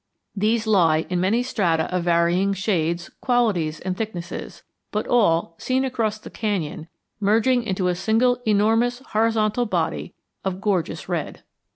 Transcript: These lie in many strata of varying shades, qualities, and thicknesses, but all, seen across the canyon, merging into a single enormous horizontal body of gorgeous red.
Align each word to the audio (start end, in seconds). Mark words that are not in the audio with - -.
These 0.35 0.65
lie 0.65 1.05
in 1.11 1.19
many 1.21 1.43
strata 1.43 1.83
of 1.95 2.05
varying 2.05 2.53
shades, 2.53 3.07
qualities, 3.21 3.79
and 3.81 3.95
thicknesses, 3.95 4.63
but 4.91 5.05
all, 5.05 5.53
seen 5.59 5.85
across 5.85 6.17
the 6.17 6.31
canyon, 6.31 6.87
merging 7.19 7.61
into 7.61 7.87
a 7.87 7.93
single 7.93 8.37
enormous 8.43 9.03
horizontal 9.11 9.67
body 9.67 10.15
of 10.43 10.59
gorgeous 10.59 11.07
red. 11.07 11.43